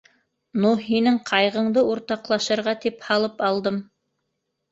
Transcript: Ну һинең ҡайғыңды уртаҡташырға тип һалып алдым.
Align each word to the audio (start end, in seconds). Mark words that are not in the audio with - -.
Ну 0.61 0.69
һинең 0.85 1.17
ҡайғыңды 1.31 1.83
уртаҡташырға 1.91 2.75
тип 2.87 3.05
һалып 3.09 3.43
алдым. 3.51 3.77